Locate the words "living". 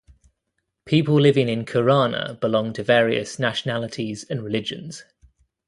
1.21-1.47